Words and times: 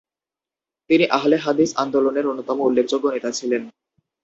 তিনি 0.89 1.05
আহলে 1.09 1.37
হাদিস 1.37 1.69
আন্দোলনের 1.77 2.25
অন্যতম 2.27 2.57
উল্লেখযোগ্য 2.59 3.05
নেতা 3.07 3.29
ছিলেন। 3.31 3.61